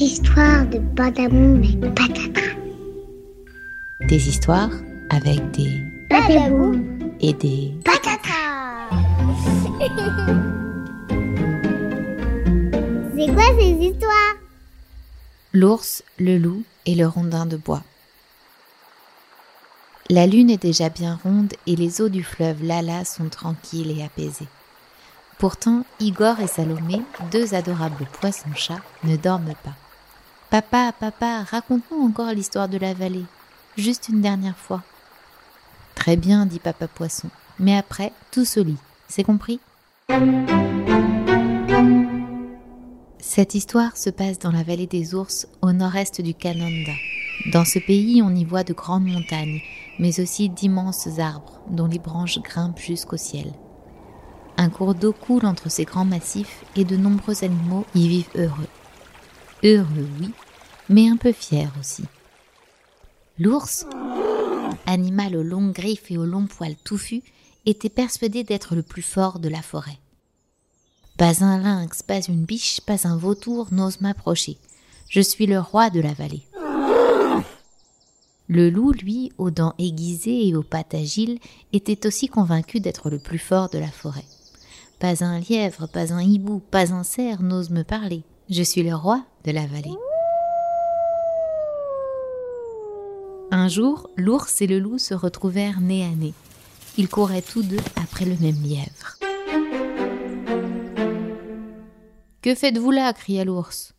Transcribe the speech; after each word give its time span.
histoires 0.00 0.66
de 0.66 0.78
Badabou 0.78 1.62
et 1.62 1.76
Patata. 1.90 2.40
Des 4.08 4.28
histoires 4.28 4.70
avec 5.10 5.50
des 5.50 5.84
Badabou 6.08 6.80
et 7.20 7.34
des 7.34 7.74
Patata. 7.84 8.88
C'est 13.14 13.34
quoi 13.34 13.44
ces 13.58 13.72
histoires? 13.72 14.36
L'ours, 15.52 16.02
le 16.18 16.38
loup 16.38 16.62
et 16.86 16.94
le 16.94 17.06
rondin 17.06 17.44
de 17.44 17.58
bois. 17.58 17.82
La 20.08 20.26
lune 20.26 20.48
est 20.48 20.62
déjà 20.62 20.88
bien 20.88 21.20
ronde 21.22 21.52
et 21.66 21.76
les 21.76 22.00
eaux 22.00 22.08
du 22.08 22.24
fleuve 22.24 22.64
Lala 22.64 23.04
sont 23.04 23.28
tranquilles 23.28 23.98
et 23.98 24.02
apaisées. 24.02 24.48
Pourtant, 25.38 25.84
Igor 26.00 26.40
et 26.40 26.46
Salomé, 26.46 27.02
deux 27.30 27.52
adorables 27.54 28.06
poissons-chats, 28.20 28.80
ne 29.04 29.16
dorment 29.16 29.54
pas. 29.62 29.74
Papa, 30.50 30.90
papa, 30.98 31.44
raconte-nous 31.44 32.04
encore 32.04 32.32
l'histoire 32.32 32.68
de 32.68 32.76
la 32.76 32.92
vallée. 32.92 33.24
Juste 33.76 34.08
une 34.08 34.20
dernière 34.20 34.56
fois. 34.56 34.82
Très 35.94 36.16
bien, 36.16 36.44
dit 36.44 36.58
papa 36.58 36.88
poisson. 36.88 37.28
Mais 37.60 37.76
après, 37.76 38.12
tous 38.32 38.56
au 38.56 38.64
lit. 38.64 38.76
C'est 39.06 39.22
compris? 39.22 39.60
Cette 43.20 43.54
histoire 43.54 43.96
se 43.96 44.10
passe 44.10 44.40
dans 44.40 44.50
la 44.50 44.64
vallée 44.64 44.88
des 44.88 45.14
ours, 45.14 45.46
au 45.62 45.70
nord-est 45.70 46.20
du 46.20 46.34
Kananda. 46.34 46.94
Dans 47.52 47.64
ce 47.64 47.78
pays, 47.78 48.20
on 48.20 48.34
y 48.34 48.44
voit 48.44 48.64
de 48.64 48.72
grandes 48.72 49.06
montagnes, 49.06 49.60
mais 50.00 50.18
aussi 50.18 50.48
d'immenses 50.48 51.20
arbres 51.20 51.60
dont 51.70 51.86
les 51.86 52.00
branches 52.00 52.40
grimpent 52.40 52.80
jusqu'au 52.80 53.16
ciel. 53.16 53.52
Un 54.56 54.68
cours 54.68 54.96
d'eau 54.96 55.12
coule 55.12 55.46
entre 55.46 55.70
ces 55.70 55.84
grands 55.84 56.04
massifs 56.04 56.64
et 56.74 56.84
de 56.84 56.96
nombreux 56.96 57.44
animaux 57.44 57.84
y 57.94 58.08
vivent 58.08 58.30
heureux. 58.34 58.66
Heureux, 59.62 60.08
oui, 60.20 60.30
mais 60.88 61.08
un 61.08 61.16
peu 61.16 61.32
fiers 61.32 61.68
aussi. 61.78 62.04
L'ours, 63.38 63.86
animal 64.86 65.36
aux 65.36 65.42
longues 65.42 65.72
griffes 65.72 66.10
et 66.10 66.16
aux 66.16 66.24
longs 66.24 66.46
poils 66.46 66.76
touffus, 66.76 67.22
était 67.66 67.90
persuadé 67.90 68.42
d'être 68.42 68.74
le 68.74 68.82
plus 68.82 69.02
fort 69.02 69.38
de 69.38 69.50
la 69.50 69.60
forêt. 69.60 69.98
Pas 71.18 71.44
un 71.44 71.58
lynx, 71.58 72.02
pas 72.02 72.20
une 72.22 72.44
biche, 72.44 72.80
pas 72.80 73.06
un 73.06 73.18
vautour 73.18 73.68
n'ose 73.70 74.00
m'approcher. 74.00 74.56
Je 75.10 75.20
suis 75.20 75.46
le 75.46 75.60
roi 75.60 75.90
de 75.90 76.00
la 76.00 76.14
vallée. 76.14 76.42
Le 78.48 78.70
loup, 78.70 78.92
lui, 78.92 79.30
aux 79.36 79.50
dents 79.50 79.74
aiguisées 79.78 80.48
et 80.48 80.56
aux 80.56 80.62
pattes 80.62 80.94
agiles, 80.94 81.38
était 81.74 82.06
aussi 82.06 82.28
convaincu 82.28 82.80
d'être 82.80 83.10
le 83.10 83.18
plus 83.18 83.38
fort 83.38 83.68
de 83.68 83.78
la 83.78 83.90
forêt. 83.90 84.24
Pas 84.98 85.22
un 85.22 85.38
lièvre, 85.38 85.86
pas 85.86 86.14
un 86.14 86.22
hibou, 86.22 86.60
pas 86.70 86.92
un 86.92 87.04
cerf 87.04 87.42
n'ose 87.42 87.70
me 87.70 87.84
parler. 87.84 88.22
Je 88.50 88.64
suis 88.64 88.82
le 88.82 88.96
roi 88.96 89.24
de 89.44 89.52
la 89.52 89.64
vallée. 89.64 89.94
Un 93.52 93.68
jour, 93.68 94.10
l'ours 94.16 94.60
et 94.60 94.66
le 94.66 94.80
loup 94.80 94.98
se 94.98 95.14
retrouvèrent 95.14 95.80
nez 95.80 96.04
à 96.04 96.08
nez. 96.08 96.34
Ils 96.98 97.08
couraient 97.08 97.42
tous 97.42 97.62
deux 97.62 97.78
après 97.94 98.24
le 98.24 98.36
même 98.38 98.60
lièvre. 98.60 99.18
Que 102.42 102.56
faites-vous 102.56 102.90
là? 102.90 103.12
cria 103.12 103.44
l'ours. 103.44 103.94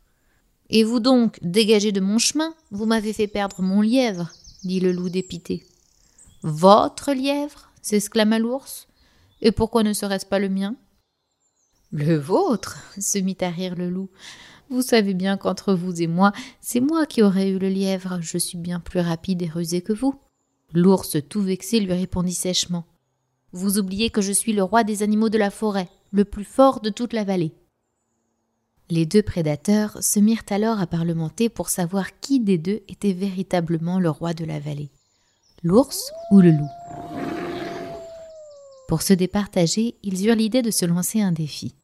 Et 0.69 0.83
vous 0.83 0.99
donc, 0.99 1.39
dégagez 1.41 1.93
de 1.93 2.01
mon 2.01 2.17
chemin, 2.17 2.53
vous 2.71 2.85
m'avez 2.85 3.13
fait 3.13 3.27
perdre 3.27 3.61
mon 3.61 3.79
lièvre, 3.79 4.31
dit 4.65 4.81
le 4.81 4.91
loup 4.91 5.07
dépité. 5.07 5.65
Votre 6.43 7.13
lièvre? 7.13 7.69
s'exclama 7.81 8.37
l'ours. 8.37 8.89
Et 9.41 9.53
pourquoi 9.53 9.83
ne 9.83 9.93
serait-ce 9.93 10.25
pas 10.25 10.39
le 10.39 10.49
mien? 10.49 10.75
Le 11.93 12.15
vôtre 12.15 12.77
se 12.99 13.17
mit 13.17 13.37
à 13.41 13.49
rire 13.49 13.75
le 13.75 13.89
loup. 13.89 14.09
Vous 14.69 14.81
savez 14.81 15.13
bien 15.13 15.35
qu'entre 15.35 15.73
vous 15.73 16.01
et 16.01 16.07
moi, 16.07 16.31
c'est 16.61 16.79
moi 16.79 17.05
qui 17.05 17.21
aurais 17.21 17.49
eu 17.49 17.59
le 17.59 17.67
lièvre, 17.67 18.19
je 18.21 18.37
suis 18.37 18.57
bien 18.57 18.79
plus 18.79 19.01
rapide 19.01 19.41
et 19.41 19.49
rusé 19.49 19.81
que 19.81 19.91
vous. 19.91 20.15
L'ours, 20.73 21.17
tout 21.27 21.41
vexé, 21.41 21.81
lui 21.81 21.91
répondit 21.91 22.33
sèchement. 22.33 22.85
Vous 23.51 23.77
oubliez 23.77 24.09
que 24.09 24.21
je 24.21 24.31
suis 24.31 24.53
le 24.53 24.63
roi 24.63 24.85
des 24.85 25.03
animaux 25.03 25.27
de 25.27 25.37
la 25.37 25.49
forêt, 25.49 25.89
le 26.11 26.23
plus 26.23 26.45
fort 26.45 26.79
de 26.79 26.89
toute 26.89 27.11
la 27.11 27.25
vallée. 27.25 27.53
Les 28.89 29.05
deux 29.05 29.21
prédateurs 29.21 30.01
se 30.01 30.21
mirent 30.21 30.45
alors 30.49 30.79
à 30.79 30.87
parlementer 30.87 31.49
pour 31.49 31.67
savoir 31.67 32.19
qui 32.21 32.39
des 32.39 32.57
deux 32.57 32.81
était 32.87 33.11
véritablement 33.11 33.99
le 33.99 34.09
roi 34.09 34.33
de 34.33 34.45
la 34.45 34.59
vallée, 34.59 34.91
l'ours 35.63 36.13
ou 36.31 36.39
le 36.39 36.51
loup. 36.51 36.69
Pour 38.87 39.01
se 39.01 39.13
départager, 39.13 39.95
ils 40.03 40.25
eurent 40.25 40.35
l'idée 40.35 40.61
de 40.61 40.71
se 40.71 40.85
lancer 40.85 41.21
un 41.21 41.31
défi. 41.33 41.75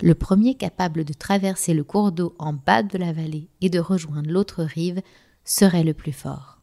Le 0.00 0.14
premier 0.14 0.54
capable 0.54 1.04
de 1.04 1.12
traverser 1.12 1.74
le 1.74 1.82
cours 1.82 2.12
d'eau 2.12 2.32
en 2.38 2.52
bas 2.52 2.84
de 2.84 2.96
la 2.98 3.12
vallée 3.12 3.48
et 3.60 3.68
de 3.68 3.80
rejoindre 3.80 4.30
l'autre 4.30 4.62
rive 4.62 5.02
serait 5.44 5.82
le 5.82 5.92
plus 5.92 6.12
fort. 6.12 6.60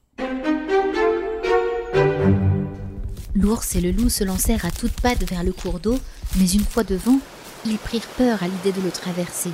L'ours 3.34 3.76
et 3.76 3.82
le 3.82 3.92
loup 3.92 4.08
se 4.08 4.24
lancèrent 4.24 4.64
à 4.64 4.72
toutes 4.72 5.02
pattes 5.02 5.30
vers 5.30 5.44
le 5.44 5.52
cours 5.52 5.82
d'eau, 5.82 6.00
mais 6.38 6.50
une 6.50 6.64
fois 6.64 6.86
devant, 6.86 7.20
ils 7.66 7.78
prirent 7.78 8.08
peur 8.18 8.42
à 8.42 8.48
l'idée 8.48 8.72
de 8.72 8.82
le 8.82 8.92
traverser. 8.92 9.52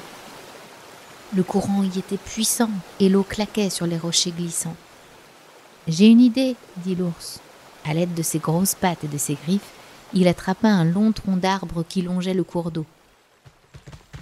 Le 1.35 1.41
courant 1.41 1.81
y 1.81 1.97
était 1.97 2.17
puissant 2.17 2.69
et 2.99 3.09
l'eau 3.09 3.23
claquait 3.23 3.71
sur 3.71 3.87
les 3.87 3.97
rochers 3.97 4.31
glissants. 4.31 4.75
J'ai 5.87 6.05
une 6.05 6.21
idée, 6.21 6.55
dit 6.77 6.93
l'ours. 6.93 7.39
À 7.83 7.95
l'aide 7.95 8.13
de 8.13 8.21
ses 8.21 8.37
grosses 8.37 8.75
pattes 8.75 9.05
et 9.05 9.07
de 9.07 9.17
ses 9.17 9.33
griffes, 9.33 9.71
il 10.13 10.27
attrapa 10.27 10.67
un 10.67 10.83
long 10.83 11.11
tronc 11.13 11.37
d'arbre 11.37 11.83
qui 11.87 12.03
longeait 12.03 12.35
le 12.35 12.43
cours 12.43 12.69
d'eau. 12.69 12.85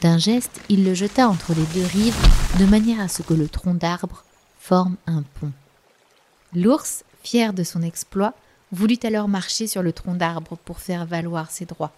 D'un 0.02 0.18
geste, 0.18 0.62
il 0.70 0.86
le 0.86 0.94
jeta 0.94 1.28
entre 1.28 1.54
les 1.54 1.66
deux 1.74 1.86
rives 1.86 2.16
de 2.58 2.66
manière 2.66 3.02
à 3.02 3.10
ce 3.10 3.22
que 3.22 3.34
le 3.34 3.50
tronc 3.50 3.74
d'arbre 3.74 4.24
forme 4.58 4.96
un 5.08 5.24
pont. 5.40 5.52
L'ours, 6.56 7.04
fier 7.22 7.52
de 7.52 7.64
son 7.64 7.82
exploit, 7.82 8.34
voulut 8.72 9.00
alors 9.04 9.28
marcher 9.28 9.68
sur 9.68 9.84
le 9.84 9.92
tronc 9.92 10.14
d'arbre 10.14 10.58
pour 10.64 10.80
faire 10.80 11.06
valoir 11.06 11.52
ses 11.52 11.66
droits. 11.66 11.92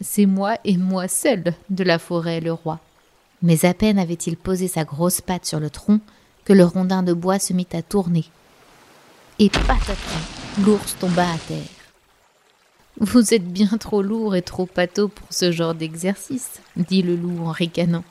C'est 0.00 0.26
moi 0.26 0.56
et 0.64 0.76
moi 0.76 1.08
seul 1.08 1.52
de 1.68 1.82
la 1.82 1.98
forêt 1.98 2.40
le 2.40 2.52
roi. 2.52 2.78
Mais 3.42 3.64
à 3.64 3.74
peine 3.74 3.98
avait-il 3.98 4.36
posé 4.36 4.68
sa 4.68 4.84
grosse 4.84 5.20
patte 5.20 5.46
sur 5.46 5.58
le 5.58 5.70
tronc 5.70 6.00
que 6.44 6.52
le 6.52 6.64
rondin 6.64 7.02
de 7.02 7.12
bois 7.12 7.40
se 7.40 7.52
mit 7.52 7.66
à 7.72 7.82
tourner. 7.82 8.24
Et 9.40 9.50
patatras, 9.50 9.94
l'ours 10.64 10.96
tomba 10.98 11.28
à 11.28 11.38
terre. 11.38 11.77
Vous 13.00 13.32
êtes 13.32 13.46
bien 13.46 13.78
trop 13.78 14.02
lourd 14.02 14.34
et 14.34 14.42
trop 14.42 14.66
pâteau 14.66 15.06
pour 15.06 15.28
ce 15.30 15.52
genre 15.52 15.74
d'exercice, 15.74 16.60
dit 16.76 17.02
le 17.02 17.14
loup 17.14 17.44
en 17.46 17.52
ricanant. 17.52 18.02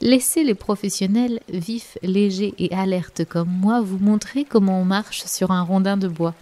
Laissez 0.00 0.42
les 0.42 0.56
professionnels, 0.56 1.38
vifs, 1.48 1.96
légers 2.02 2.52
et 2.58 2.74
alertes 2.74 3.24
comme 3.24 3.48
moi, 3.48 3.80
vous 3.80 3.98
montrer 3.98 4.44
comment 4.44 4.80
on 4.80 4.84
marche 4.84 5.24
sur 5.26 5.52
un 5.52 5.62
rondin 5.62 5.96
de 5.96 6.08
bois. 6.08 6.34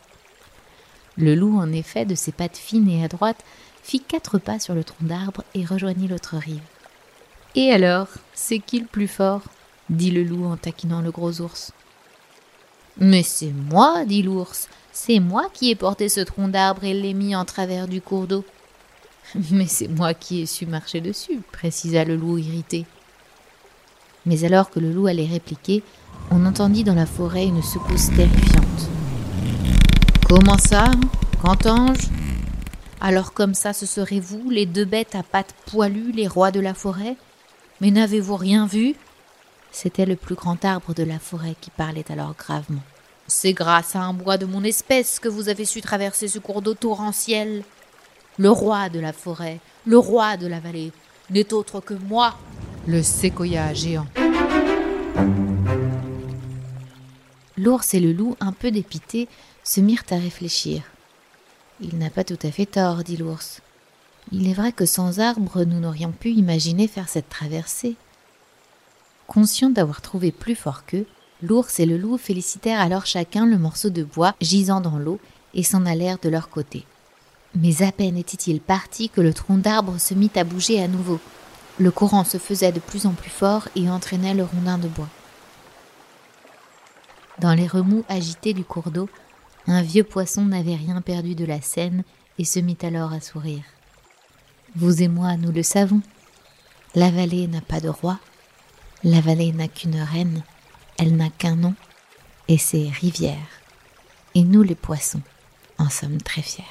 Le 1.18 1.34
loup, 1.34 1.58
en 1.58 1.70
effet, 1.70 2.06
de 2.06 2.14
ses 2.14 2.32
pattes 2.32 2.56
fines 2.56 2.88
et 2.88 3.04
adroites, 3.04 3.44
fit 3.82 4.00
quatre 4.00 4.38
pas 4.38 4.58
sur 4.58 4.74
le 4.74 4.82
tronc 4.82 5.04
d'arbre 5.04 5.44
et 5.52 5.66
rejoignit 5.66 6.08
l'autre 6.08 6.36
rive. 6.38 6.62
Et 7.54 7.70
alors, 7.72 8.08
c'est 8.32 8.60
qui 8.60 8.80
le 8.80 8.86
plus 8.86 9.08
fort? 9.08 9.42
dit 9.90 10.10
le 10.10 10.22
loup 10.22 10.46
en 10.46 10.56
taquinant 10.56 11.02
le 11.02 11.10
gros 11.10 11.42
ours. 11.42 11.72
Mais 12.98 13.22
c'est 13.22 13.52
moi, 13.52 14.04
dit 14.04 14.22
l'ours. 14.22 14.68
C'est 14.92 15.20
moi 15.20 15.48
qui 15.52 15.70
ai 15.70 15.74
porté 15.74 16.08
ce 16.08 16.20
tronc 16.20 16.48
d'arbre 16.48 16.84
et 16.84 16.94
l'ai 16.94 17.14
mis 17.14 17.34
en 17.34 17.44
travers 17.44 17.88
du 17.88 18.00
cours 18.00 18.26
d'eau. 18.26 18.44
Mais 19.50 19.66
c'est 19.66 19.88
moi 19.88 20.14
qui 20.14 20.42
ai 20.42 20.46
su 20.46 20.66
marcher 20.66 21.00
dessus, 21.00 21.40
précisa 21.52 22.04
le 22.04 22.16
loup 22.16 22.38
irrité. 22.38 22.86
Mais 24.26 24.44
alors 24.44 24.70
que 24.70 24.80
le 24.80 24.92
loup 24.92 25.06
allait 25.06 25.26
répliquer, 25.26 25.82
on 26.30 26.44
entendit 26.44 26.84
dans 26.84 26.94
la 26.94 27.06
forêt 27.06 27.46
une 27.46 27.62
secousse 27.62 28.08
terrifiante. 28.14 28.88
Comment 30.28 30.58
ça 30.58 30.90
Qu'entends-je? 31.40 32.08
Alors 33.00 33.32
comme 33.32 33.54
ça, 33.54 33.72
ce 33.72 33.86
serez 33.86 34.20
vous, 34.20 34.50
les 34.50 34.66
deux 34.66 34.84
bêtes 34.84 35.14
à 35.14 35.22
pattes 35.22 35.54
poilues, 35.66 36.12
les 36.12 36.28
rois 36.28 36.50
de 36.50 36.60
la 36.60 36.74
forêt? 36.74 37.16
Mais 37.80 37.90
n'avez-vous 37.90 38.36
rien 38.36 38.66
vu? 38.66 38.94
C'était 39.72 40.06
le 40.06 40.16
plus 40.16 40.34
grand 40.34 40.64
arbre 40.64 40.94
de 40.94 41.02
la 41.02 41.18
forêt 41.18 41.54
qui 41.60 41.70
parlait 41.70 42.10
alors 42.10 42.34
gravement. 42.36 42.82
C'est 43.26 43.52
grâce 43.52 43.94
à 43.94 44.00
un 44.00 44.12
bois 44.12 44.38
de 44.38 44.46
mon 44.46 44.64
espèce 44.64 45.20
que 45.20 45.28
vous 45.28 45.48
avez 45.48 45.64
su 45.64 45.80
traverser 45.80 46.26
ce 46.26 46.38
cours 46.38 46.62
d'eau 46.62 46.74
torrentiel. 46.74 47.62
Le 48.38 48.50
roi 48.50 48.88
de 48.88 48.98
la 48.98 49.12
forêt, 49.12 49.60
le 49.86 49.98
roi 49.98 50.36
de 50.36 50.46
la 50.46 50.60
vallée, 50.60 50.92
n'est 51.30 51.52
autre 51.52 51.80
que 51.80 51.94
moi, 51.94 52.36
le 52.86 53.02
séquoia 53.02 53.72
géant. 53.72 54.06
L'ours 57.56 57.94
et 57.94 58.00
le 58.00 58.12
loup, 58.12 58.36
un 58.40 58.52
peu 58.52 58.70
dépités, 58.70 59.28
se 59.62 59.80
mirent 59.80 60.04
à 60.10 60.16
réfléchir. 60.16 60.82
Il 61.80 61.98
n'a 61.98 62.10
pas 62.10 62.24
tout 62.24 62.38
à 62.42 62.50
fait 62.50 62.66
tort, 62.66 63.04
dit 63.04 63.16
l'ours. 63.16 63.60
Il 64.32 64.48
est 64.48 64.54
vrai 64.54 64.72
que 64.72 64.86
sans 64.86 65.20
arbres, 65.20 65.64
nous 65.64 65.78
n'aurions 65.78 66.12
pu 66.12 66.30
imaginer 66.30 66.88
faire 66.88 67.08
cette 67.08 67.28
traversée. 67.28 67.96
Conscient 69.30 69.70
d'avoir 69.70 70.00
trouvé 70.00 70.32
plus 70.32 70.56
fort 70.56 70.84
qu'eux, 70.84 71.06
l'ours 71.40 71.78
et 71.78 71.86
le 71.86 71.96
loup 71.96 72.18
félicitèrent 72.18 72.80
alors 72.80 73.06
chacun 73.06 73.46
le 73.46 73.58
morceau 73.58 73.88
de 73.88 74.02
bois 74.02 74.34
gisant 74.40 74.80
dans 74.80 74.98
l'eau 74.98 75.20
et 75.54 75.62
s'en 75.62 75.86
allèrent 75.86 76.18
de 76.18 76.28
leur 76.28 76.48
côté. 76.48 76.84
Mais 77.54 77.82
à 77.84 77.92
peine 77.92 78.16
était-il 78.16 78.60
parti 78.60 79.08
que 79.08 79.20
le 79.20 79.32
tronc 79.32 79.58
d'arbre 79.58 80.00
se 80.00 80.14
mit 80.14 80.32
à 80.34 80.42
bouger 80.42 80.82
à 80.82 80.88
nouveau. 80.88 81.20
Le 81.78 81.92
courant 81.92 82.24
se 82.24 82.38
faisait 82.38 82.72
de 82.72 82.80
plus 82.80 83.06
en 83.06 83.12
plus 83.12 83.30
fort 83.30 83.68
et 83.76 83.88
entraînait 83.88 84.34
le 84.34 84.42
rondin 84.42 84.78
de 84.78 84.88
bois. 84.88 85.08
Dans 87.38 87.54
les 87.54 87.68
remous 87.68 88.04
agités 88.08 88.52
du 88.52 88.64
cours 88.64 88.90
d'eau, 88.90 89.08
un 89.68 89.82
vieux 89.82 90.02
poisson 90.02 90.44
n'avait 90.44 90.74
rien 90.74 91.00
perdu 91.02 91.36
de 91.36 91.44
la 91.44 91.60
scène 91.60 92.02
et 92.38 92.44
se 92.44 92.58
mit 92.58 92.78
alors 92.82 93.12
à 93.12 93.20
sourire. 93.20 93.62
Vous 94.74 95.04
et 95.04 95.08
moi, 95.08 95.36
nous 95.36 95.52
le 95.52 95.62
savons. 95.62 96.00
La 96.96 97.12
vallée 97.12 97.46
n'a 97.46 97.60
pas 97.60 97.78
de 97.78 97.88
roi, 97.88 98.18
la 99.04 99.20
vallée 99.20 99.52
n'a 99.52 99.68
qu'une 99.68 100.00
reine, 100.00 100.42
elle 100.98 101.16
n'a 101.16 101.30
qu'un 101.30 101.56
nom, 101.56 101.74
et 102.48 102.58
c'est 102.58 102.88
rivière. 102.88 103.36
Et 104.34 104.42
nous, 104.42 104.62
les 104.62 104.74
poissons, 104.74 105.22
en 105.78 105.88
sommes 105.88 106.20
très 106.20 106.42
fiers. 106.42 106.64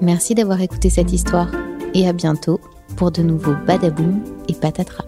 Merci 0.00 0.34
d'avoir 0.34 0.60
écouté 0.60 0.90
cette 0.90 1.12
histoire 1.12 1.50
et 1.92 2.08
à 2.08 2.12
bientôt 2.12 2.60
pour 2.96 3.10
de 3.10 3.22
nouveaux 3.22 3.56
badaboum 3.66 4.22
et 4.48 4.54
patatras. 4.54 5.04